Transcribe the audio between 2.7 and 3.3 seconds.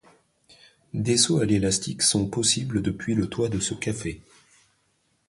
depuis le